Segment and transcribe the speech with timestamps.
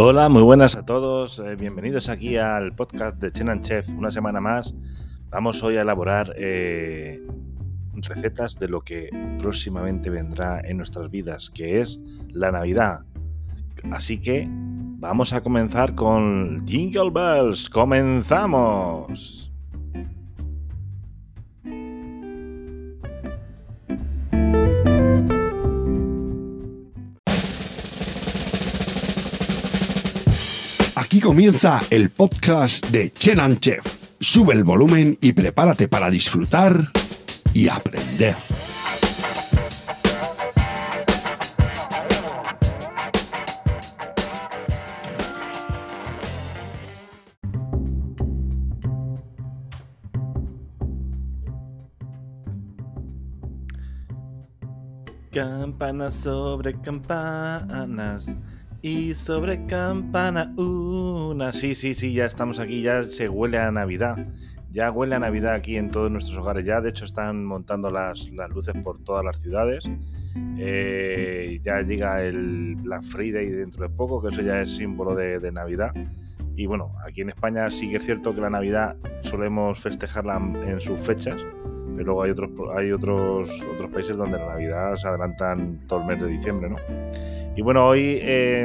[0.00, 1.40] Hola, muy buenas a todos.
[1.40, 3.88] eh, bienvenidos aquí al podcast de Chenan Chef.
[3.88, 4.76] Una semana más.
[5.28, 7.20] Vamos hoy a elaborar eh,
[7.94, 9.10] recetas de lo que
[9.40, 13.00] próximamente vendrá en nuestras vidas, que es la Navidad.
[13.90, 17.68] Así que vamos a comenzar con Jingle Bells.
[17.68, 19.47] ¡Comenzamos!
[31.28, 33.84] Comienza el podcast de Chenan Chef.
[34.18, 36.74] Sube el volumen y prepárate para disfrutar
[37.52, 38.34] y aprender.
[55.30, 58.34] Campanas sobre campanas
[58.82, 61.52] y sobre campana una.
[61.52, 64.26] Sí, sí, sí, ya estamos aquí, ya se huele a Navidad.
[64.70, 66.64] Ya huele a Navidad aquí en todos nuestros hogares.
[66.64, 69.90] Ya, de hecho, están montando las, luces por todas las ciudades.
[70.58, 75.40] Eh, ya llega el Black Friday dentro de poco, que eso ya es símbolo de,
[75.40, 75.92] de Navidad.
[76.58, 80.80] Y bueno, aquí en España sí que es cierto que la Navidad solemos festejarla en
[80.80, 81.46] sus fechas,
[81.94, 86.06] pero luego hay otros hay otros otros países donde la Navidad se adelantan todo el
[86.08, 86.76] mes de diciembre, ¿no?
[87.58, 88.64] Y bueno, hoy eh,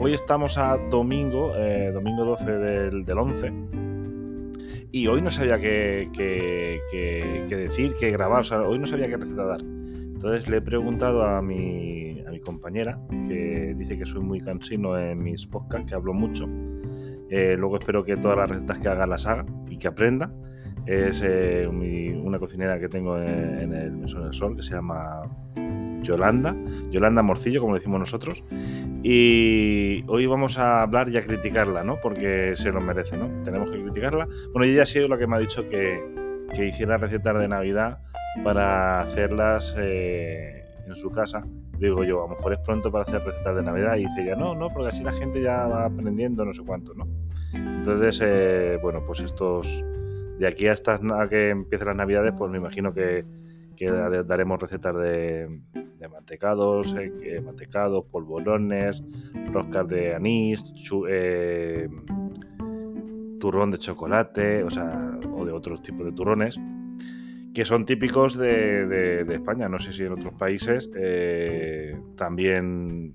[0.00, 3.52] hoy estamos a domingo, eh, domingo 12 del, del 11.
[4.90, 9.06] Y hoy no sabía qué, qué- qué- decir, qué grabar, o sea, hoy no sabía
[9.06, 9.60] qué receta dar.
[9.60, 14.98] Entonces le he preguntado a mi, a mi compañera, que dice que soy muy cansino
[14.98, 16.48] en mis podcasts, que hablo mucho.
[17.30, 20.32] Eh, luego espero que todas las recetas que haga las haga y que aprenda.
[20.86, 25.22] Es eh, una cocinera que tengo en, en el Mesón del Sol, que se llama
[26.06, 26.54] Yolanda.
[26.90, 28.44] Yolanda Morcillo, como decimos nosotros.
[29.02, 31.98] Y hoy vamos a hablar y a criticarla, ¿no?
[32.00, 33.28] Porque se lo merece, ¿no?
[33.44, 34.26] Tenemos que criticarla.
[34.52, 36.02] Bueno, ella ha sido la que me ha dicho que,
[36.54, 37.98] que hiciera recetas de Navidad
[38.42, 41.44] para hacerlas eh, en su casa.
[41.78, 43.96] Digo yo, a lo mejor es pronto para hacer recetas de Navidad.
[43.96, 46.94] Y dice ella, no, no, porque así la gente ya va aprendiendo no sé cuánto,
[46.94, 47.06] ¿no?
[47.52, 49.84] Entonces, eh, bueno, pues estos...
[50.38, 50.98] De aquí hasta
[51.30, 53.24] que empiecen las Navidades, pues me imagino que,
[53.74, 55.60] que dare- daremos recetas de,
[55.98, 59.02] de mantecados, eh, mantecados, polvorones,
[59.52, 61.88] roscas de anís, chu- eh,
[63.40, 66.58] turrón de chocolate, o sea, o de otros tipos de turrones,
[67.54, 69.68] que son típicos de, España.
[69.68, 73.14] No sé si en otros países eh, también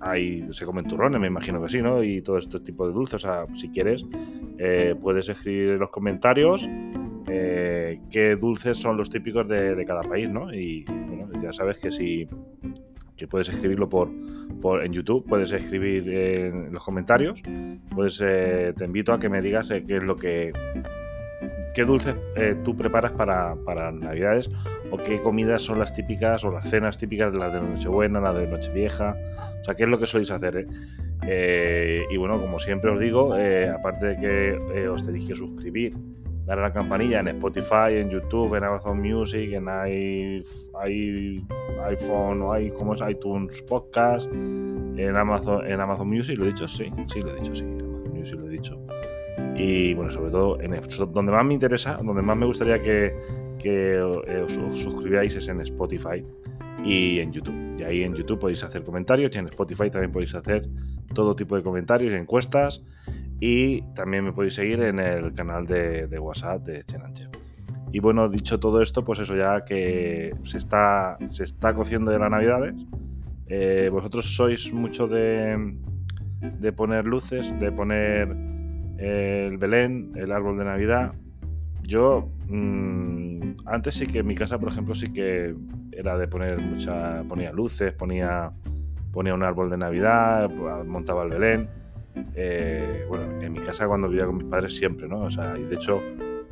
[0.00, 2.02] hay, se comen turrones, me imagino que sí, ¿no?
[2.02, 3.14] Y todo este tipo de dulces.
[3.16, 4.04] O sea, si quieres,
[4.58, 6.68] eh, puedes escribir en los comentarios
[8.10, 10.52] qué dulces son los típicos de, de cada país, ¿no?
[10.52, 12.28] Y bueno, ya sabes que si
[13.16, 14.10] que puedes escribirlo por,
[14.60, 17.40] por en YouTube, puedes escribir en los comentarios,
[17.94, 20.52] pues eh, te invito a que me digas eh, qué es lo que
[21.74, 24.48] qué dulces eh, tú preparas para, para Navidades
[24.90, 28.34] o qué comidas son las típicas o las cenas típicas de las de Nochebuena, las
[28.34, 29.14] de Nochevieja,
[29.60, 30.56] o sea, qué es lo que soléis hacer.
[30.56, 30.66] eh?
[31.26, 35.94] Eh, y bueno, como siempre os digo, eh, aparte de que os tenéis que suscribir,
[36.46, 40.42] dar a la campanilla en Spotify, en YouTube, en Amazon Music, en i-
[40.88, 41.44] i-
[41.84, 43.02] iPhone o i- ¿cómo es?
[43.08, 46.68] iTunes Podcast, en Amazon, en Amazon Music, ¿lo he dicho?
[46.68, 48.78] Sí, sí, lo he dicho, sí, en Amazon Music lo he dicho.
[49.56, 50.72] Y bueno, sobre todo, en,
[51.12, 53.12] donde más me interesa, donde más me gustaría que,
[53.58, 56.22] que eh, os, os suscribáis es en Spotify
[56.84, 57.54] y en YouTube.
[57.78, 60.68] Y ahí en YouTube podéis hacer comentarios y en Spotify también podéis hacer
[61.14, 62.82] todo tipo de comentarios, encuestas
[63.40, 67.28] y también me podéis seguir en el canal de, WhatsApp de Chenanchef.
[67.92, 72.18] Y bueno, dicho todo esto, pues eso ya que se está, se está cociendo de
[72.18, 72.74] las navidades.
[73.48, 75.76] Eh, vosotros sois mucho de,
[76.40, 78.36] de poner luces, de poner
[78.98, 81.12] eh, el Belén, el árbol de Navidad.
[81.82, 85.54] Yo mm, antes sí que en mi casa, por ejemplo, sí que
[85.92, 88.50] era de poner mucha, ponía luces, ponía,
[89.12, 90.50] ponía un árbol de Navidad,
[90.84, 91.68] montaba el Belén.
[92.34, 95.20] Eh, bueno, en mi casa cuando vivía con mis padres siempre, ¿no?
[95.22, 96.00] O sea, y de hecho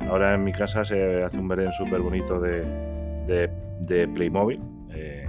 [0.09, 2.61] ahora en mi casa se hace un Belén súper bonito de,
[3.27, 3.49] de,
[3.87, 4.59] de Playmobil.
[4.91, 5.25] eh,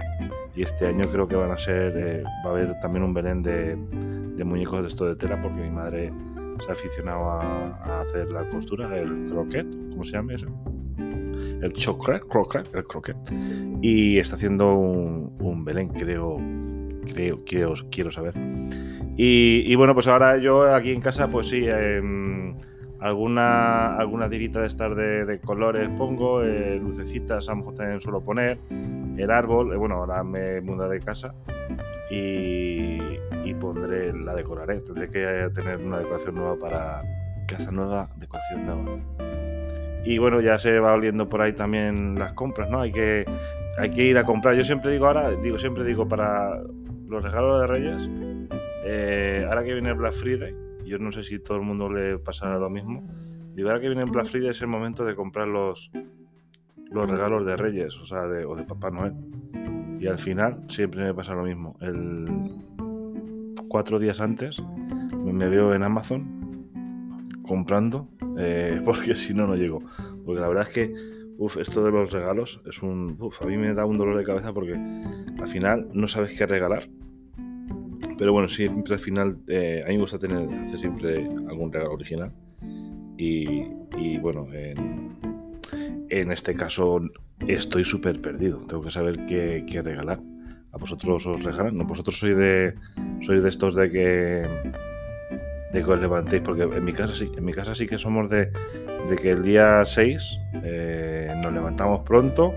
[0.55, 3.43] y este año creo que van a ser, eh, va a haber también un Belén
[3.43, 6.11] de, de muñecos de esto de tela porque mi madre
[6.59, 10.47] se ha aficionado a, a hacer la costura, el croquet, ¿cómo se llama eso?
[11.61, 13.17] El chocret, croquet, el croquet.
[13.81, 16.37] Y está haciendo un, un Belén, creo,
[17.05, 18.33] creo, quiero, quiero saber.
[19.19, 22.55] Y, bueno, pues ahora yo aquí en casa, pues sí, em,
[22.99, 28.01] alguna, alguna tirita de estas de, de colores pongo, eh, lucecitas a lo mejor también
[28.01, 28.59] suelo poner.
[29.17, 31.33] el árbol, eh, bueno, ahora me muda de casa
[32.11, 32.99] y,
[33.43, 34.81] y pondré, la decoraré.
[34.81, 37.01] Tendré que tener una decoración nueva para
[37.47, 38.99] casa nueva, decoración nueva.
[40.05, 42.81] Y bueno, ya se va oliendo por ahí también las compras, ¿no?
[42.81, 43.25] Hay que,
[43.77, 44.55] hay que ir a comprar.
[44.55, 46.61] Yo siempre digo ahora, digo, siempre digo para
[47.07, 48.09] los regalos de Reyes,
[48.89, 50.55] eh, ahora que viene Black Friday,
[50.85, 53.05] yo no sé si todo el mundo le pasará lo mismo.
[53.53, 55.91] Digo, ahora que viene Black Friday es el momento de comprar los,
[56.89, 59.13] los regalos de Reyes, o sea, de, o de Papá Noel.
[59.99, 61.75] Y al final siempre me pasa lo mismo.
[61.81, 62.23] El
[63.67, 64.61] cuatro días antes
[65.13, 66.69] me veo en Amazon
[67.45, 68.07] comprando,
[68.37, 69.81] eh, porque si no, no llego.
[70.25, 70.93] Porque la verdad es que
[71.37, 73.17] uf, esto de los regalos es un.
[73.19, 76.45] Uf, a mí me da un dolor de cabeza porque al final no sabes qué
[76.45, 76.87] regalar.
[78.17, 81.17] Pero bueno, siempre al final eh, a mí me gusta tener, hacer siempre
[81.47, 82.31] algún regalo original.
[83.17, 85.17] Y, bueno, en,
[86.09, 87.01] en, este caso
[87.47, 88.57] estoy súper perdido.
[88.59, 90.19] Tengo que saber qué, qué, regalar.
[90.71, 91.77] ¿A vosotros os regalan?
[91.77, 91.85] ¿No?
[91.85, 92.75] ¿Vosotros sois de,
[93.21, 94.43] sois de estos de que
[95.73, 98.29] de que os levantéis, porque en mi casa sí, en mi casa sí que somos
[98.29, 98.51] de,
[99.09, 102.53] de que el día 6 eh, nos levantamos pronto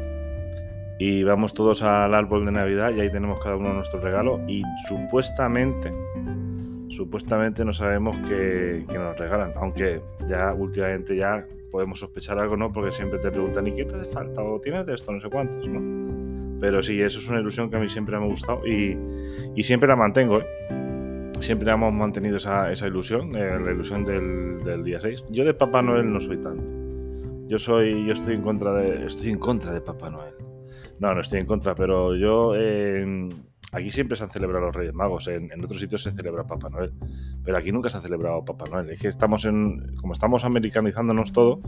[1.01, 4.63] y vamos todos al árbol de Navidad y ahí tenemos cada uno nuestro regalo y
[4.87, 5.91] supuestamente,
[6.91, 12.71] supuestamente no sabemos qué, nos regalan, aunque ya últimamente ya podemos sospechar algo, ¿no?
[12.71, 14.43] Porque siempre te preguntan, ¿y qué te falta?
[14.43, 15.11] ¿O tienes de esto?
[15.11, 16.61] No sé cuántos, ¿no?
[16.61, 18.95] Pero sí, eso es una ilusión que a mí siempre me ha gustado y,
[19.57, 20.47] y siempre la mantengo, ¿eh?
[21.41, 25.25] siempre hemos mantenido esa, esa ilusión, eh, la ilusión del, del, día 6.
[25.31, 26.71] Yo de Papá Noel no soy tanto.
[27.49, 30.40] Yo soy, yo estoy en contra de, estoy en contra de Papá Noel.
[31.01, 32.55] No, no estoy en contra, pero yo
[33.73, 35.27] aquí siempre se han celebrado los Reyes Magos.
[35.29, 36.93] En, otros sitios se celebra Papá Noel,
[37.45, 38.91] pero aquí nunca se ha celebrado Papá Noel.
[38.91, 41.61] Es que estamos en, como estamos americanizándonos todo.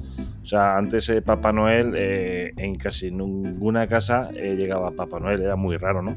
[0.42, 5.42] O sea, antes eh, Papá Noel eh, en casi ninguna casa eh, llegaba Papá Noel,
[5.42, 6.16] era muy raro, ¿no?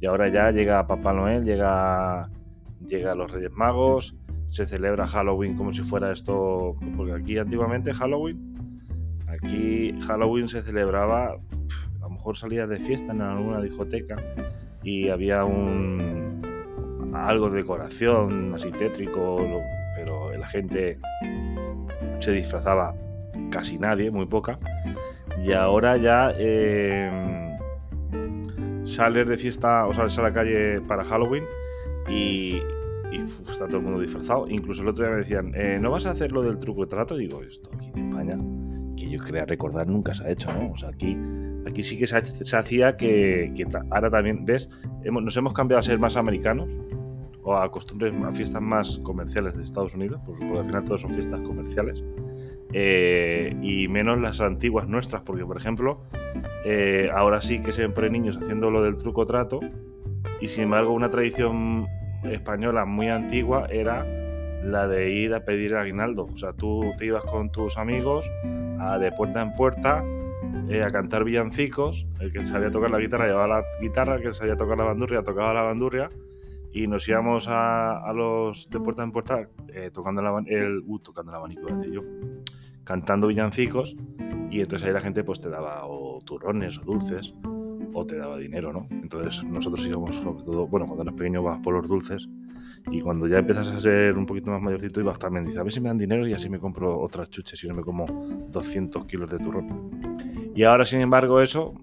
[0.00, 2.30] Y ahora ya llega Papá Noel, llega
[2.86, 4.14] llega los Reyes Magos,
[4.50, 8.54] se celebra Halloween como si fuera esto, porque aquí antiguamente Halloween,
[9.26, 11.36] aquí Halloween se celebraba,
[12.24, 14.16] mejor de fiesta en alguna discoteca
[14.82, 16.40] y había un
[17.14, 19.36] algo de decoración así tétrico,
[19.94, 20.98] pero la gente
[22.20, 22.94] se disfrazaba
[23.50, 24.58] casi nadie, muy poca,
[25.44, 27.56] y ahora ya eh,
[28.84, 31.44] sales de fiesta o sales a la calle para Halloween
[32.08, 32.62] y,
[33.48, 34.46] está todo el mundo disfrazado.
[34.48, 36.88] Incluso el otro día me decían, eh, ¿no vas a hacer lo del truco de
[36.88, 37.16] trato?
[37.16, 38.38] Digo, esto aquí en España,
[38.96, 40.72] que yo quería recordar, nunca se ha hecho, ¿no?
[40.72, 41.16] O sea, aquí,
[41.66, 42.16] aquí sí que se,
[42.56, 44.68] hacía que, que, ahora también, ¿ves?
[45.02, 46.68] Hemos, nos hemos cambiado a ser más americanos
[47.42, 51.02] o a costumbres, a fiestas más comerciales de Estados Unidos, pues, porque al final todos
[51.02, 52.02] son fiestas comerciales.
[52.72, 56.00] Eh, y menos las antiguas nuestras, porque por ejemplo,
[56.64, 59.60] eh, ahora sí que por niños haciendo lo del truco trato,
[60.40, 61.86] y sin embargo una tradición
[62.24, 64.04] española muy antigua era
[64.64, 66.28] la de ir a pedir aguinaldo.
[66.32, 68.28] O sea, tú te ibas con tus amigos
[68.80, 70.04] a, de puerta en puerta
[70.68, 72.06] eh, a cantar villancicos.
[72.20, 75.22] El que sabía tocar la guitarra llevaba la guitarra, el que sabía tocar la bandurria
[75.22, 76.08] tocaba la bandurria.
[76.72, 80.98] Y nos íbamos a, a los de puerta en puerta eh, tocando el, el uh,
[80.98, 82.02] tocando el abanico, yo,
[82.82, 83.96] cantando villancicos.
[84.50, 87.34] Y entonces ahí la gente pues te daba o turrones o dulces
[87.94, 88.86] o te daba dinero, ¿no?
[88.90, 92.28] Entonces nosotros íbamos, sobre todo, bueno, cuando eras pequeño vas por los dulces
[92.90, 95.72] y cuando ya empiezas a ser un poquito más mayorcito ibas también, dices, a ver
[95.72, 98.04] si me dan dinero y así me compro otras chuches y no me como
[98.50, 100.43] 200 kilos de turrón.
[100.54, 101.74] Y ahora, sin embargo, eso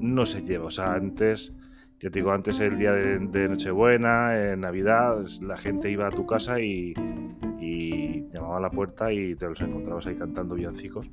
[0.00, 0.66] no se lleva.
[0.66, 1.54] O sea, antes,
[2.00, 6.26] ya te digo, antes el día de, Nochebuena, en Navidad, la gente iba a tu
[6.26, 6.94] casa y,
[7.60, 11.10] y llamaba a la puerta y te los encontrabas ahí cantando villancicos.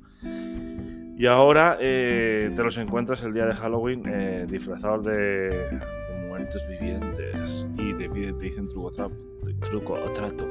[1.18, 5.80] Y ahora eh, te los encuentras el día de Halloween eh, disfrazados de,
[6.28, 9.08] muertos vivientes y te, piden, te dicen truco, tra
[9.70, 10.46] truco o trato.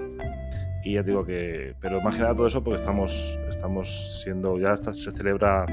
[0.83, 4.75] Y ya digo que, pero más que nada todo eso porque estamos, estamos siendo, ya
[4.77, 5.65] se celebra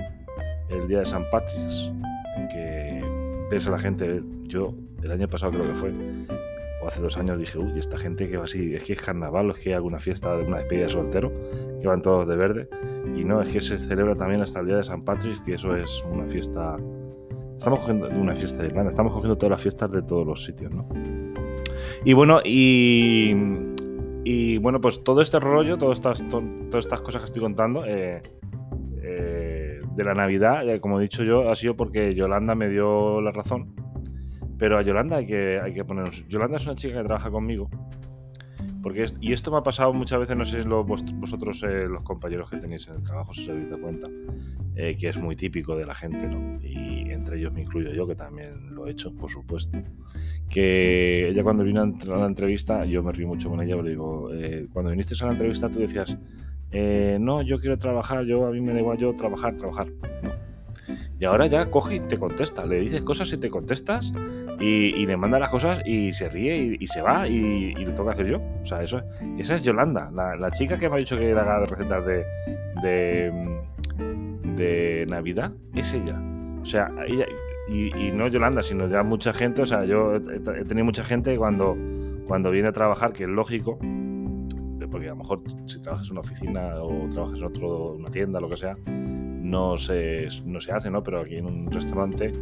[0.73, 1.93] el día de San Patrick's,
[2.51, 3.03] que
[3.51, 5.93] ves a la gente, yo el año pasado creo que fue,
[6.83, 9.51] o hace dos años dije, uy, esta gente que va así, es que es carnaval,
[9.51, 11.33] o es que hay alguna fiesta de una despedida de soltero,
[11.81, 12.69] que van todos de verde.
[13.17, 15.77] Y no, es que se celebra también hasta el día de San Patrick, que eso
[15.77, 16.77] es una fiesta.
[17.57, 20.73] Estamos cogiendo una fiesta de Irlanda, estamos cogiendo todas las fiestas de todos los sitios,
[20.73, 20.89] ¿no?
[22.05, 23.37] Y bueno, y,
[24.25, 27.85] y bueno, pues todo este rollo, todas estas, to, todas estas cosas que estoy contando
[27.85, 28.23] eh,
[29.95, 33.33] de la Navidad, eh, como he dicho yo, ha sido porque Yolanda me dio la
[33.33, 33.75] razón.
[34.59, 36.27] Pero a Yolanda hay que, hay que ponernos.
[36.29, 37.69] Yolanda es una chica que trabaja conmigo
[38.81, 42.03] Porque y esto me ha pasado muchas veces, no sé si lo, vosotros, eh, los
[42.05, 44.09] compañeros que tenéis en el trabajo, si os habéis dado cuenta,
[44.77, 46.61] eh, que es muy típico de la gente, ¿no?
[46.63, 49.79] Y entre ellos me incluyo yo, que también lo he hecho, por supuesto.
[50.49, 54.31] Que ella cuando vino a la entrevista, yo me río mucho con ella, le digo,
[54.73, 56.17] cuando viniste a la entrevista tú decías,
[56.73, 59.89] no, yo quiero trabajar, yo a mí me da igual yo trabajar, trabajar.
[61.23, 64.13] Y ahora ya coge y te contesta, le dices cosas y te contestas
[64.59, 68.07] y, le manda las cosas y se ríe y, se va y, y, lo tengo
[68.07, 68.41] que hacer yo.
[68.63, 69.03] O sea, eso,
[69.39, 72.25] esa es Yolanda, la, chica que me ha dicho que haga recetas de,
[74.57, 76.21] de, Navidad, es ella.
[76.61, 77.27] O sea, ella,
[77.69, 81.77] y, no Yolanda, sino ya mucha gente, o sea, yo he, tenido mucha gente cuando,
[82.27, 83.79] cuando viene a trabajar, que es lógico,
[85.15, 88.57] lo mejor si trabajas en una oficina o trabajas en otro, una tienda, lo que
[88.57, 91.03] sea, no se, no se hace, ¿no?
[91.03, 92.33] Pero aquí en un restaurante,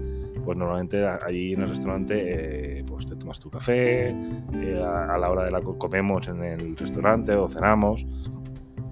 [0.44, 5.30] pues normalmente allí en el restaurante eh, pues te tomas tu café, eh, a, la
[5.30, 8.06] hora de la comemos en el restaurante o cenamos.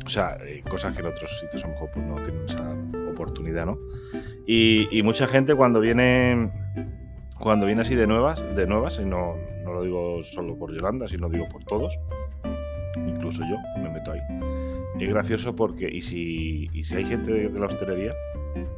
[0.05, 2.75] O sea, eh, cosas que en otros sitios a lo mejor pues, no tienen esa
[3.11, 3.79] oportunidad, ¿no?
[4.47, 6.51] Y, y, mucha gente cuando viene
[7.39, 11.07] cuando viene así de nuevas, de nuevas, y no, no lo digo solo por Yolanda,
[11.07, 11.99] sino digo por todos,
[13.07, 14.21] incluso yo me meto ahí
[15.01, 18.11] es gracioso porque, y si, y si hay gente de, la hostelería,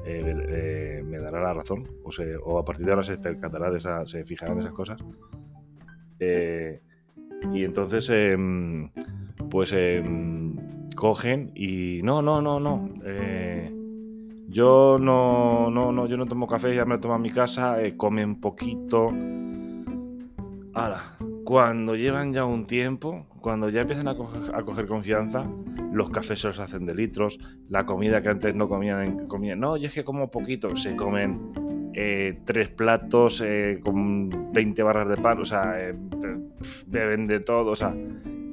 [0.05, 2.11] eh, eh, me dará la razón, o,
[2.45, 5.01] o, a partir de ahora se percatará de esa, se fijará en esas cosas.
[6.19, 6.81] Eh,
[7.53, 8.91] y entonces, em,
[9.51, 10.55] pues em,
[10.95, 12.91] cogen y no, no, no, no.
[14.49, 17.79] yo no, no, no, yo no tomo café, ya me lo tomo en mi casa,
[17.97, 19.07] comen poquito.
[20.75, 21.17] Ahora,
[21.51, 25.51] cuando llevan ya un tiempo, cuando ya empiezan a coger, confianza,
[25.93, 29.77] los cafés se los hacen de litros, la comida que antes no comían, comían no,
[29.77, 31.51] yo es que como poquito, se comen
[31.93, 35.93] eh, tres platos eh, con 20 barras de pan, o sea, eh,
[36.87, 37.97] beben de todo, o sea,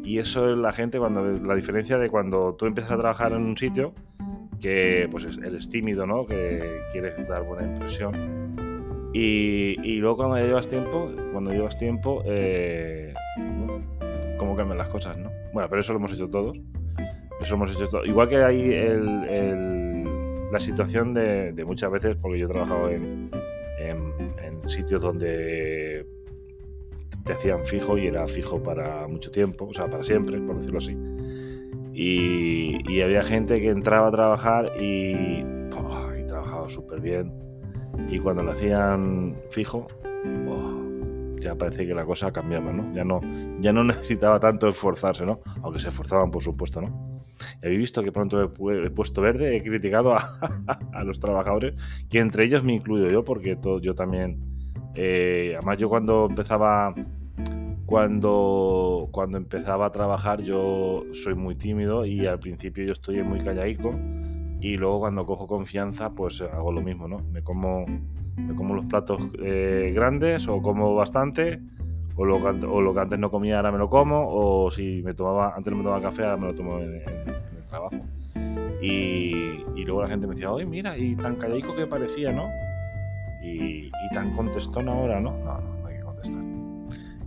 [0.04, 3.44] y eso es la gente cuando la diferencia de cuando tú empiezas a trabajar en
[3.44, 3.94] un sitio
[4.60, 6.26] que pues eres tímido, ¿no?
[6.26, 8.47] Que quieres dar buena impresión.
[9.20, 12.24] Y, luego cuando llevas tiempo, cuando llevas tiempo,
[14.38, 15.32] cómo cambian las cosas, ¿no?
[15.54, 16.58] Bueno, pero eso lo hemos hecho todos.
[17.42, 18.06] Eso hemos hecho.
[18.06, 18.76] Igual que hay
[20.52, 23.32] la situación de, muchas veces, porque yo he trabajado en,
[24.68, 26.06] sitios donde
[27.24, 30.80] te hacían fijo y era fijo para mucho tiempo, o sea, para siempre, por decirlo
[30.80, 30.96] así.
[31.94, 37.47] Y, había gente que entraba a trabajar y, y trabajaba súper bien.
[38.10, 39.88] Y cuando lo hacían fijo,
[41.40, 42.94] ya parece que la cosa cambiaba, ¿no?
[42.94, 43.22] Ya no,
[43.60, 45.40] ya no necesitaba tanto esforzarse, ¿no?
[45.62, 47.22] Aunque se esforzaban, por supuesto, ¿no?
[47.62, 50.16] Habéis visto que pronto he, puesto verde, he criticado
[50.94, 51.76] a, los trabajadores,
[52.10, 54.40] que entre ellos me incluyo yo, porque todo, yo también,
[54.96, 56.96] eh, además yo cuando empezaba,
[57.86, 63.40] cuando, cuando empezaba a trabajar yo soy muy tímido y al principio yo estoy muy
[63.40, 63.92] callaico
[64.60, 67.20] y luego cuando cojo confianza pues hago lo mismo, ¿no?
[67.32, 67.86] Me como
[68.38, 71.60] me como los platos eh, grandes o como bastante,
[72.16, 75.02] o lo, que, o lo, que, antes no comía ahora me lo como, o si
[75.04, 77.98] me tomaba, antes no me tomaba café, ahora me lo tomo en, el trabajo.
[78.82, 82.48] Y, y, luego la gente me decía, oye, mira, y tan callaico que parecía, ¿no?
[83.44, 85.32] Y, y tan contestón ahora, ¿no?
[85.32, 86.44] No, no, no hay que contestar.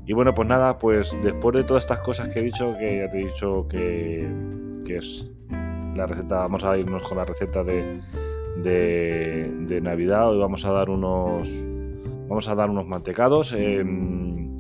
[0.07, 3.11] Y bueno, pues nada, pues después de todas estas cosas que he dicho, que ya
[3.11, 4.29] te he dicho que,
[4.87, 5.29] que es
[6.01, 8.01] la receta, vamos a irnos con la receta de,
[8.57, 10.31] de, Navidad.
[10.31, 11.43] Hoy vamos a dar unos,
[12.29, 13.53] vamos a dar unos mantecados.
[13.53, 14.57] Em,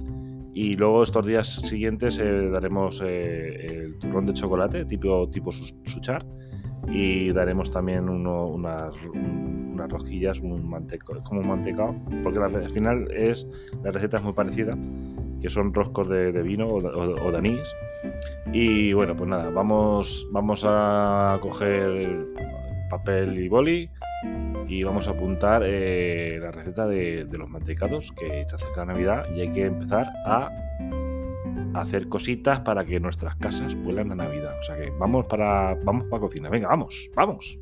[0.52, 6.26] y luego estos días siguientes eh, daremos eh, el turrón de chocolate tipo, tipo suchar
[6.88, 13.46] y daremos también unas, unas rosquillas, un manteco, como un mantecado, porque al final es
[13.82, 14.76] la receta es muy parecida,
[15.40, 17.74] que son roscos de, vino o, de anís.
[18.52, 22.26] Y bueno, pues nada, vamos, vamos a coger
[22.88, 23.90] papel y boli
[24.68, 29.26] y vamos a apuntar eh, la receta de, los mantecados que se acerca la Navidad
[29.34, 30.50] y hay que empezar a
[31.74, 34.58] hacer cositas para que nuestras casas vuelan a Navidad.
[34.58, 36.48] O sea que vamos para vamos para cocina.
[36.48, 37.58] Venga, vamos, vamos.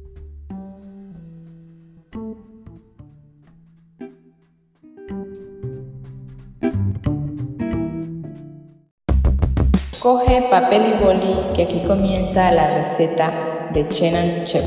[10.08, 14.64] Coge papel y boli que aquí comienza la receta de Chenan Chef.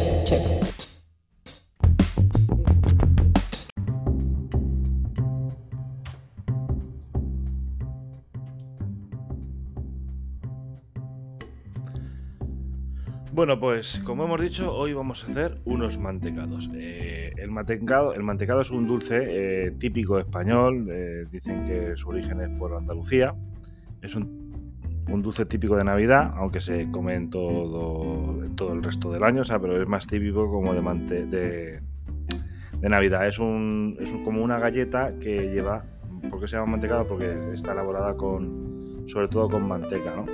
[13.34, 16.70] Bueno, pues como hemos dicho, hoy vamos a hacer unos mantecados.
[16.76, 22.10] Eh, el, mantecado, el mantecado es un dulce eh, típico español, eh, dicen que su
[22.10, 23.34] origen es por Andalucía.
[24.04, 24.41] Es un
[25.12, 29.42] un dulce típico de Navidad, aunque se come en todo, todo el resto del año,
[29.42, 31.82] o sea, pero es más típico como de, de,
[32.80, 33.28] de Navidad.
[33.28, 35.84] Es, un, es como una galleta que lleva,
[36.30, 37.08] ¿por qué se llama mantecado?
[37.08, 40.26] Porque está elaborada con, sobre todo con manteca, ¿no?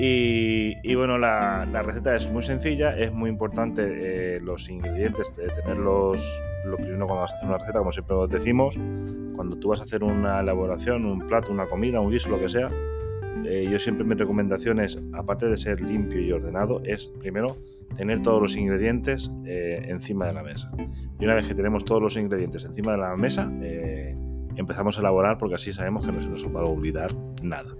[0.00, 6.22] Y, bueno, la, receta es muy sencilla, es muy importante eh, los ingredientes, tenerlos
[6.64, 8.78] lo primero cuando vas a hacer una receta, como siempre os decimos,
[9.34, 12.48] cuando tú vas a hacer una elaboración, un plato, una comida, un guiso, lo que
[12.48, 12.70] sea,
[13.44, 17.56] eh, yo siempre mi recomendación es, aparte de ser limpio y ordenado, es primero
[17.96, 20.70] tener todos los ingredientes eh, encima de la mesa.
[21.18, 23.50] Y una vez que tenemos todos los ingredientes encima de la mesa,
[24.56, 27.74] empezamos a elaborar porque así sabemos que no se nos va a olvidar nada.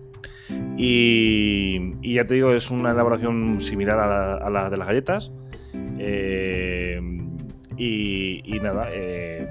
[0.76, 5.32] Y, ya te digo, es una elaboración similar a la, de las galletas.
[5.98, 7.00] Eh,
[7.76, 9.46] y, nada, eh,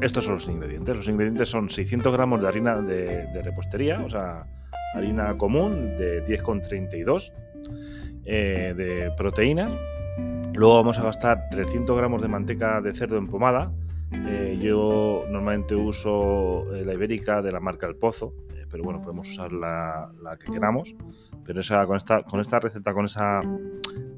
[0.00, 0.96] estos son los ingredientes.
[0.96, 4.46] Los ingredientes son 600 gramos de harina de, repostería, o sea,
[4.94, 7.32] harina común de 10,32
[8.24, 9.72] eh, de proteínas.
[10.54, 13.72] Luego vamos a gastar 300 gramos de manteca de cerdo en pomada.
[14.60, 18.32] yo normalmente uso la ibérica de la marca El Pozo,
[18.70, 20.94] pero bueno, podemos usar la, que queramos.
[21.44, 23.40] Pero esa, con, esta, con esta receta, con, esa,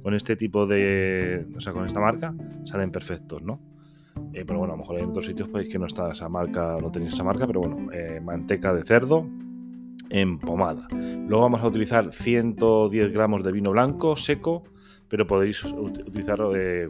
[0.02, 1.46] con este tipo de.
[1.56, 3.60] O sea, con esta marca, salen perfectos, ¿no?
[4.32, 6.76] Eh, pero bueno, a lo mejor en otros sitios podéis que no está esa marca,
[6.80, 9.26] no tenéis esa marca, pero bueno, eh, manteca de cerdo
[10.10, 10.86] en pomada.
[10.90, 14.64] Luego vamos a utilizar 110 gramos de vino blanco seco,
[15.08, 16.38] pero podéis utilizar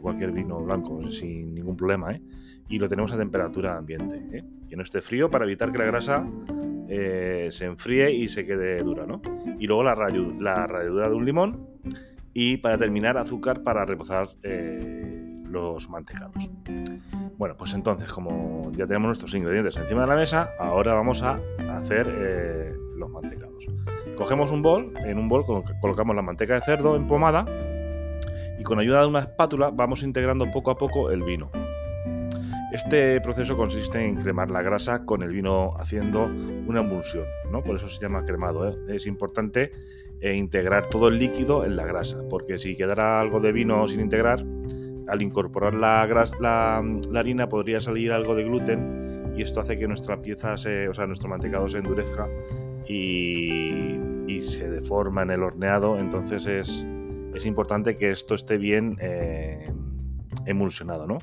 [0.01, 2.21] cualquier vino blanco sin ningún problema, ¿eh?
[2.69, 4.43] Y lo tenemos a temperatura ambiente, ¿eh?
[4.67, 6.27] que no esté frío para evitar que la grasa
[6.89, 9.21] eh, se enfríe y se quede dura, ¿no?
[9.57, 11.67] Y luego la, la de un limón
[12.33, 16.49] y para terminar azúcar para reposar eh, los mantecados.
[17.37, 21.39] Bueno, pues entonces como ya tenemos nuestros ingredientes encima de la mesa, ahora vamos a
[21.77, 22.07] hacer
[22.97, 23.65] los mantecados.
[24.15, 25.45] Cogemos un bol, en un bol
[25.81, 27.45] colocamos la manteca de cerdo en pomada
[28.59, 31.49] y con ayuda de una espátula vamos integrando poco a poco el vino.
[32.73, 37.63] Este proceso consiste en cremar la grasa con el vino haciendo una emulsión, ¿no?
[37.63, 38.67] Por eso se llama cremado.
[38.67, 38.75] ¿eh?
[38.89, 39.71] Es importante
[40.19, 44.01] eh, integrar todo el líquido en la grasa, porque si quedara algo de vino sin
[44.01, 44.43] integrar,
[45.07, 46.81] al incorporar la,
[47.15, 51.29] harina podría salir algo de gluten y esto hace que nuestra pieza, o sea, nuestro
[51.29, 52.27] mantecado se endurezca
[52.87, 53.97] y,
[54.41, 55.97] se deforma en el horneado.
[55.97, 56.85] Entonces es,
[57.33, 59.63] es importante que esto esté bien eh,
[60.45, 61.17] emulsionado, ¿no?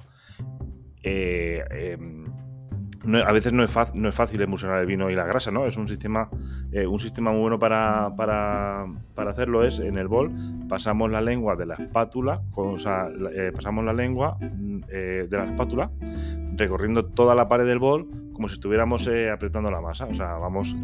[1.04, 1.96] Eh,
[3.06, 5.66] a veces no es, no es, fácil emulsionar el vino y la grasa, ¿no?
[5.66, 6.28] Es un sistema,
[6.72, 8.06] eh, un sistema muy bueno para,
[9.28, 10.30] hacerlo es en el bol
[10.68, 15.44] pasamos la lengua de la espátula, o sea, eh, pasamos la lengua mm, de la
[15.44, 15.90] espátula
[16.56, 20.76] recorriendo toda la pared del bol como si estuviéramos apretando la masa, o sea, vamos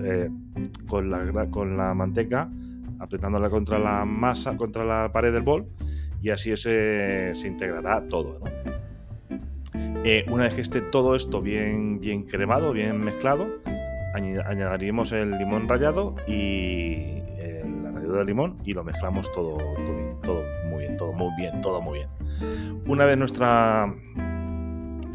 [0.89, 2.49] con, la, manteca
[2.99, 5.67] apretándola contra la masa, contra la pared del bol
[6.23, 8.70] y así se integrará todo, ¿no?
[10.03, 13.47] Eh, una vez que esté todo esto bien, bien cremado, bien mezclado,
[14.15, 17.19] añadiremos el limón rallado y
[17.83, 19.59] la ralladura de limón y lo mezclamos todo,
[20.23, 22.09] todo, muy bien, todo muy bien, todo muy bien.
[22.87, 23.95] Una vez nuestra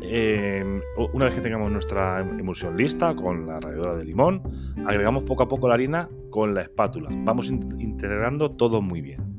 [0.02, 0.82] em,
[1.14, 4.44] una vez que tengamos nuestra emulsión lista con la ralladura de limón,
[4.86, 7.10] agregamos poco a poco la harina con la espátula.
[7.12, 9.35] Vamos integrando todo muy bien.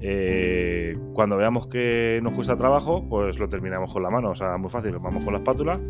[0.00, 4.30] Eh, cuando veamos que nos cuesta trabajo, pues lo terminamos con la mano.
[4.30, 5.80] O sea, muy fácil, lo vamos con la espátula.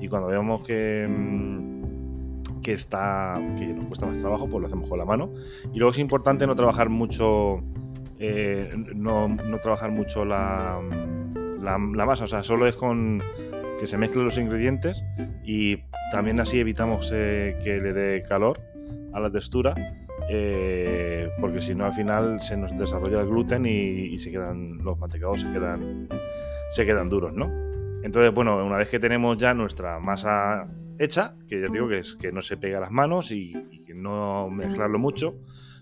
[0.00, 4.88] Y cuando veamos que, mm, que está que nos cuesta más trabajo, pues lo hacemos
[4.88, 5.30] con la mano.
[5.72, 7.62] Y luego es importante no trabajar mucho.
[8.18, 10.80] Eh, no, trabajar mucho la,
[11.60, 12.24] la, masa.
[12.24, 13.22] O sea, solo es con
[13.78, 15.04] que se mezclen los ingredientes.
[15.44, 15.78] Y
[16.10, 18.60] también así evitamos eh, que le dé calor
[19.12, 19.74] a la textura
[20.28, 24.98] eh, porque si no al final se nos desarrolla el gluten y, se quedan los
[24.98, 26.08] mantecados se quedan
[26.70, 27.50] se quedan duros, ¿no?
[28.02, 32.16] Entonces, bueno, una vez que tenemos ya nuestra masa hecha, que ya digo que es
[32.16, 33.52] que no se pega a las manos y,
[33.84, 35.34] que no mezclarlo mucho,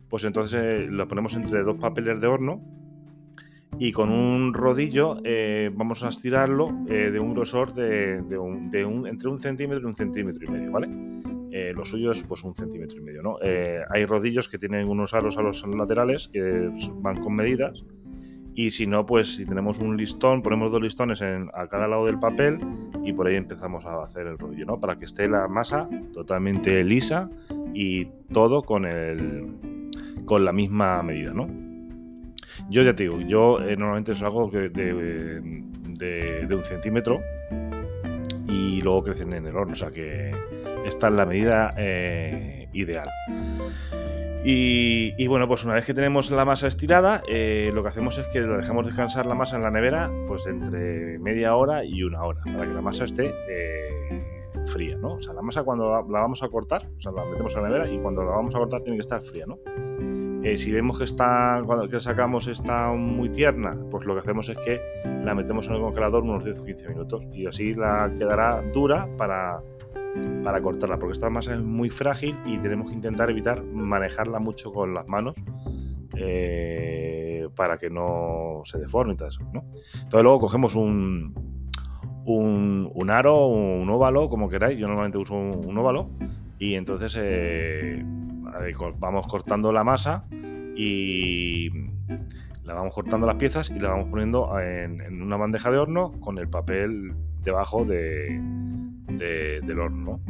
[0.08, 2.62] pues entonces lo ponemos entre dos papeles de horno
[3.78, 9.38] y con un rodillo eh, vamos a estirarlo eh, de un grosor de, entre un
[9.38, 10.88] centímetro y un centímetro y medio, ¿vale?
[11.56, 13.22] Eh, lo suyo es pues un centímetro y medio.
[13.22, 13.36] ¿no?
[13.40, 17.84] Eh, hay rodillos que tienen unos aros a los laterales que van con medidas
[18.56, 22.06] y si no, pues si tenemos un listón, ponemos dos listones en, a cada lado
[22.06, 22.58] del papel
[23.04, 24.80] y por ahí empezamos a hacer el rodillo, ¿no?
[24.80, 27.30] Para que esté la masa totalmente lisa
[27.72, 29.46] y todo con, el,
[30.24, 31.46] con la misma medida, ¿no?
[32.68, 35.40] Yo ya te digo, yo eh, normalmente es algo de, de,
[36.48, 37.20] de, un centímetro
[38.48, 40.32] y luego crecen en el horno, o sea que
[40.84, 43.08] esta es la medida eh, ideal.
[44.46, 48.28] Y, bueno, pues una vez que tenemos la masa estirada, eh, lo que hacemos es
[48.28, 52.22] que lo dejamos descansar la masa en la nevera pues entre media hora y una
[52.22, 54.22] hora, para que la masa esté eh,
[54.66, 55.14] fría, ¿no?
[55.14, 57.68] O sea, la masa cuando la, vamos a cortar, o sea, la metemos en la
[57.68, 59.58] nevera y cuando la vamos a cortar tiene que estar fría, ¿no?
[60.58, 64.58] Si vemos que está, cuando que sacamos está muy tierna, pues lo que hacemos es
[64.58, 64.78] que
[65.24, 69.08] la metemos en el congelador unos 10 o 15 minutos y así la quedará dura
[69.16, 69.62] para,
[70.42, 74.72] para cortarla, porque esta masa es muy frágil y tenemos que intentar evitar manejarla mucho
[74.72, 75.34] con las manos
[76.16, 79.40] eh, para que no se deforme y todo eso.
[79.42, 81.34] Entonces luego cogemos un,
[82.24, 86.10] un, aro, un óvalo, como queráis, yo normalmente uso un, óvalo,
[86.58, 88.04] y entonces eh,
[88.98, 90.26] vamos cortando la masa
[90.76, 91.70] y
[92.64, 96.38] la vamos cortando las piezas y la vamos poniendo en una bandeja de horno con
[96.38, 98.40] el papel debajo de,
[99.18, 100.20] del horno.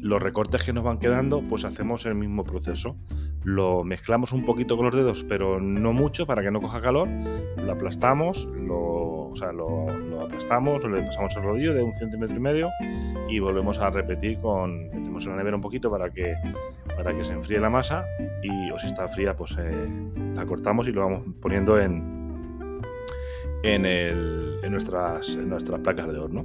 [0.00, 2.96] Los recortes que nos van quedando, pues hacemos el mismo proceso.
[3.44, 7.08] Lo mezclamos un poquito con los dedos, pero no mucho para que no coja calor.
[7.64, 12.70] Lo aplastamos, lo, o aplastamos, le pasamos el rodillo de un centímetro y medio
[13.28, 14.88] y volvemos a repetir con.
[14.90, 16.34] Metemos en la nevera un poquito para que,
[16.96, 18.04] para que se enfríe la masa
[18.42, 19.88] y, o si está fría, pues eh,
[20.34, 22.82] la cortamos y lo vamos poniendo en,
[23.62, 26.44] en, en, nuestras, en nuestras placas de horno.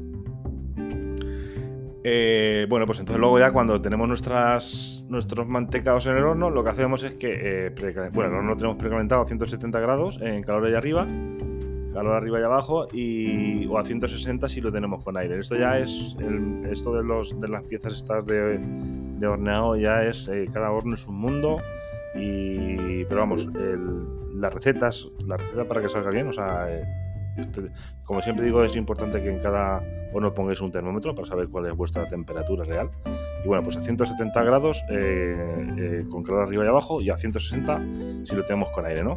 [2.09, 6.63] Eh, bueno, pues entonces luego ya cuando tenemos nuestras, nuestros mantecados en el horno, lo
[6.63, 10.41] que hacemos es que, eh, bueno, el horno lo tenemos precalentado a 170 grados en
[10.41, 11.05] calor allá arriba,
[11.93, 15.37] calor arriba y abajo, y, o a 160 si lo tenemos con aire.
[15.37, 16.15] Esto ya es,
[16.71, 21.05] esto de, los, de las piezas estas de, horneado ya es, eh, cada horno es
[21.07, 21.57] un mundo,
[22.15, 23.49] y, pero vamos,
[24.33, 26.69] las recetas, la receta para que salga bien, o sea
[28.05, 31.67] como siempre digo, es importante que en cada horno pongáis un termómetro para saber cuál
[31.67, 32.89] es vuestra temperatura real.
[33.43, 35.35] Y bueno, pues a 170 grados eh,
[35.77, 37.81] eh, con calor arriba y abajo y a 160
[38.23, 39.15] si lo tenemos con aire, ¿no?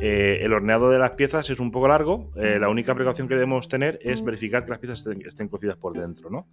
[0.00, 2.30] Eh, el horneado de las piezas es un poco largo.
[2.36, 6.30] la única precaución que debemos tener es verificar que las piezas estén, cocidas por dentro,
[6.30, 6.46] ¿no?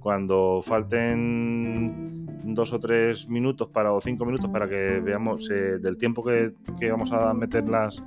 [0.00, 6.24] cuando falten dos o tres minutos para, o cinco minutos para que veamos del tiempo
[6.24, 6.52] que,
[6.90, 8.02] vamos a meter las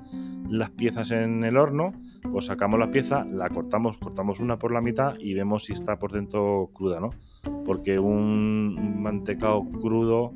[0.52, 1.94] las piezas en el horno,
[2.30, 5.98] pues sacamos la pieza, la cortamos, cortamos una por la mitad y vemos si está
[5.98, 7.10] por dentro cruda, ¿no?
[7.66, 10.34] Porque un mantecado crudo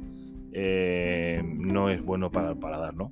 [0.53, 3.11] eh, no es bueno para el paladar, ¿no?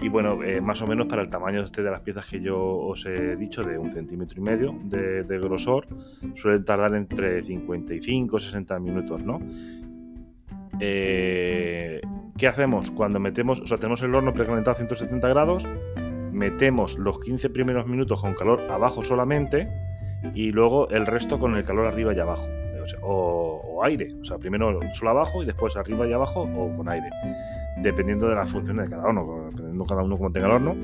[0.00, 2.58] Y bueno, eh, más o menos para el tamaño este de las piezas que yo
[2.58, 5.86] os he dicho, de un centímetro y medio de, grosor,
[6.34, 9.40] suelen tardar entre 55 y 60 minutos, ¿no?
[10.80, 12.00] Eh,
[12.36, 12.92] ¿Qué hacemos?
[12.92, 15.66] Cuando metemos, o sea, tenemos el horno precalentado a 170 grados,
[16.32, 19.68] metemos los 15 primeros minutos con calor abajo solamente
[20.34, 22.46] y luego el resto con el calor arriba y abajo.
[23.02, 27.08] O, aire, o sea, primero solo abajo y después arriba y abajo o con aire,
[27.76, 30.76] dependiendo de las funciones de cada uno, dependiendo cada uno cómo tenga el horno.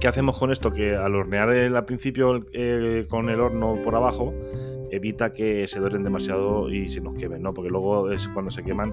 [0.00, 0.72] ¿Qué hacemos con esto?
[0.72, 4.32] Que al hornear al principio eh, con el horno por abajo,
[4.90, 7.54] evita que se doren demasiado y se nos quemen, ¿no?
[7.54, 8.92] Porque luego cuando se queman,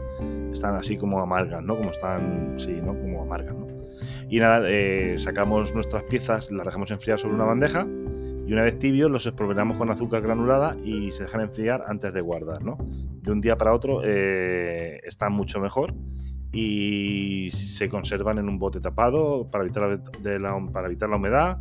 [0.52, 1.78] están así como amargas, ¿no?
[1.78, 2.94] Como están, sí, ¿no?
[3.00, 3.79] Como amargas, ¿no?
[4.30, 7.88] Y nada, eh, sacamos nuestras piezas, las dejamos enfriar sobre una bandeja
[8.48, 12.22] y una vez tibios los espolvoreamos con azúcar granulada y se dejan enfriar antes de
[12.22, 12.78] guardar, ¿no?
[13.22, 15.94] De un día para otro eh, están mucho mejor
[16.52, 20.00] y se conservan en un bote tapado para evitar
[20.40, 21.58] la, para evitar la humedad.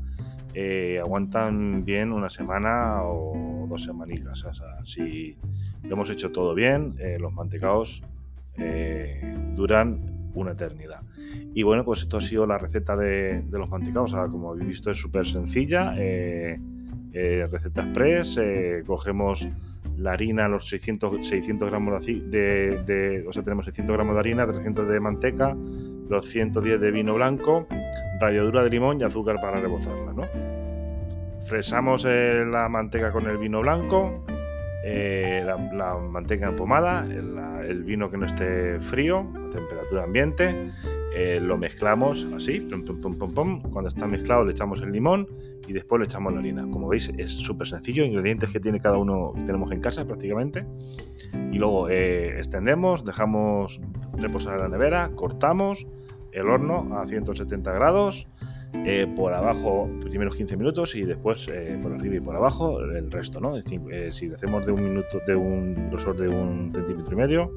[0.54, 4.44] Eh, aguantan bien una semana o dos semanicas.
[4.44, 5.36] O sea, si
[5.82, 8.02] lo hemos hecho todo bien, los mantecaos
[9.54, 11.00] duran una eternidad.
[11.54, 14.14] Y bueno, pues esto ha sido la receta de, los mantecaos.
[14.30, 15.94] como habéis visto, es súper sencilla.
[15.96, 16.58] Eh,
[17.12, 18.38] eh, receta express.
[18.40, 19.48] Eh, cogemos
[19.96, 24.46] la harina, los 600, 600 gramos de, de, O sea, tenemos 600 gramos de harina,
[24.46, 25.56] 300 de manteca,
[26.08, 27.66] los 110 de vino blanco,
[28.20, 30.22] ralladura de limón y azúcar para rebozarla, ¿no?
[31.46, 34.24] Fresamos la manteca con el vino blanco
[34.84, 37.36] eh, la, manteca empomada, el,
[37.68, 40.72] el, vino que no esté frío, a temperatura ambiente,
[41.14, 45.26] eh, lo mezclamos así, cuando está mezclado le echamos el limón
[45.66, 46.62] y después le echamos la harina.
[46.70, 50.64] Como veis es súper sencillo, ingredientes que tiene cada uno que tenemos en casa prácticamente.
[51.50, 53.80] Y luego eh, extendemos, dejamos
[54.16, 55.88] reposar en la nevera, cortamos
[56.30, 58.28] el horno a 170 grados
[58.74, 63.10] eh, por abajo primeros 15 minutos y después eh, por arriba y por abajo el
[63.10, 63.56] resto, ¿no?
[63.56, 63.62] Eh,
[64.10, 67.52] si hacemos de un minuto, de un grosor de un centímetro y medio,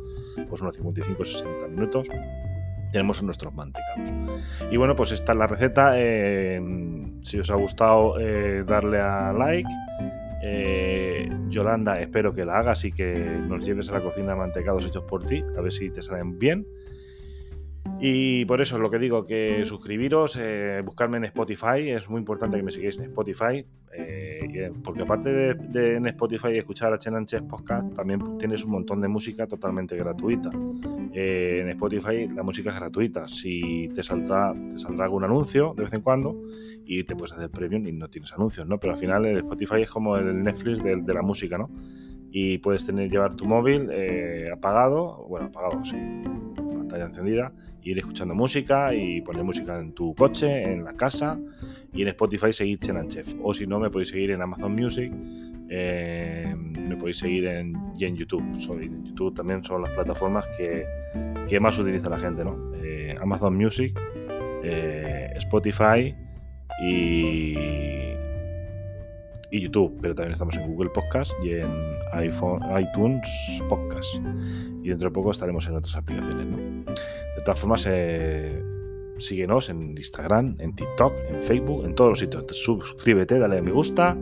[0.50, 2.08] pues unos 55-60 minutos
[2.91, 4.12] tenemos nuestros mantecados.
[4.71, 5.95] Y bueno, pues esta es la receta.
[7.24, 8.15] si os ha gustado,
[8.65, 9.69] darle a like.
[11.50, 13.15] Yolanda, espero que la hagas y que
[13.47, 16.65] nos lleves a la cocina mantecados hechos por ti, a ver si te salen bien.
[18.04, 22.17] Y por eso es lo que digo, que suscribiros, eh, buscarme en Spotify, es muy
[22.20, 23.63] importante que me sigáis en Spotify,
[23.94, 29.02] eh, eh, porque aparte de, en Spotify escuchar a Chenanches Podcast, también tienes un montón
[29.02, 30.50] de música totalmente gratuita.
[31.13, 35.94] en Spotify la música es gratuita, si te saldrá, te saldrá algún anuncio de vez
[35.94, 36.36] en cuando
[36.84, 38.80] y te puedes hacer premium y no tienes anuncios, ¿no?
[38.80, 41.70] Pero al final el Spotify es como el Netflix de, de la música, ¿no?
[42.32, 43.89] Y puedes tener, llevar tu móvil
[44.52, 45.98] apagado, bueno, apagado, sí,
[46.56, 51.39] pantalla encendida ir escuchando música y poner música en tu coche, en la casa
[51.94, 53.34] y en Spotify seguir Chenan Chef.
[53.41, 55.12] O si no, me podéis seguir en Amazon Music,
[55.70, 58.44] eh, me podéis seguir en, y en YouTube.
[58.82, 60.86] en YouTube también son las plataformas que,
[61.48, 62.72] que más utiliza la gente, ¿no?
[62.84, 63.98] Eh, Amazon Music,
[64.63, 66.15] eh, Spotify
[66.84, 67.56] y,
[69.52, 71.70] y YouTube, pero también estamos en Google Podcast y en
[72.14, 73.28] iPhone, iTunes
[73.70, 74.16] Podcast.
[74.82, 76.58] Y dentro de poco estaremos en otras aplicaciones, ¿no?
[76.58, 78.64] De todas formas, eh,
[79.18, 82.46] síguenos en Instagram, en TikTok, en Facebook, en todos los sitios.
[82.50, 84.18] Suscríbete, dale a me gusta,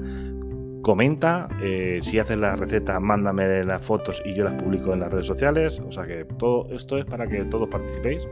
[0.82, 1.48] comenta.
[1.62, 5.28] Eh, si haces la receta, mándame las fotos y yo las publico en las redes
[5.28, 5.80] sociales.
[5.88, 8.28] O sea que todo esto es para que todos participéis.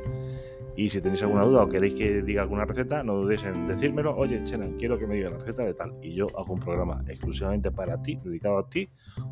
[0.78, 4.16] Y si tenéis alguna duda o queréis que diga alguna receta, no dudéis en decírmelo.
[4.16, 5.94] Oye, Chenan, quiero que me diga la receta de tal.
[6.04, 8.88] Y yo hago un programa exclusivamente para ti, dedicado a ti.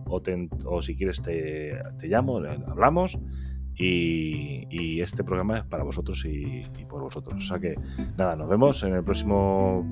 [0.07, 3.19] O, si quieres te, te llamo, hablamos
[3.77, 7.35] y, este programa es para vosotros y, por vosotros.
[7.35, 7.75] O sea que
[8.17, 9.85] nada, nos vemos en el próximo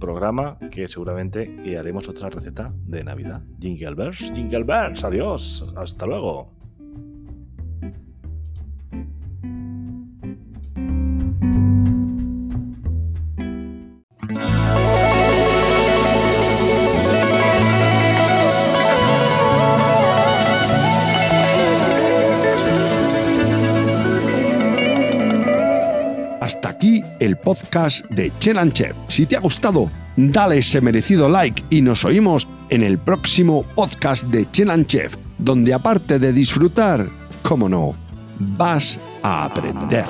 [0.00, 3.42] programa que seguramente haremos otra receta de Navidad.
[3.60, 6.61] Jingle Bells, Jingle Bells, adiós, hasta luego.
[27.52, 28.96] Podcast de Chenan Chef.
[29.08, 34.24] Si te ha gustado, dale ese merecido like y nos oímos en el próximo podcast
[34.28, 37.06] de Chenan Chef, donde aparte de disfrutar,
[37.42, 37.94] como no,
[38.38, 40.06] vas a aprender.